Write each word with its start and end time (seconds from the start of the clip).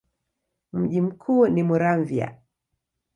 Mji 0.73 1.01
mkuu 1.01 1.47
ni 1.47 1.63
Muramvya. 1.63 2.35